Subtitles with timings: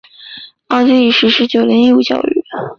[0.69, 2.43] 奥地利实施九年义务教育。